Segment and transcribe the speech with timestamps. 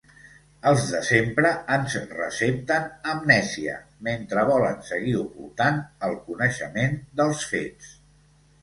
[0.69, 3.77] Els de sempre ens recepten amnèsia,
[4.09, 5.79] mentre volen seguir ocultant
[6.11, 7.97] el coneixement dels fets.